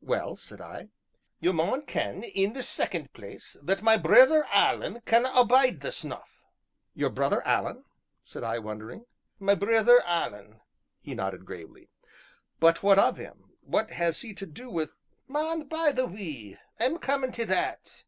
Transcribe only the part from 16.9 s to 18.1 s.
comin' tae that."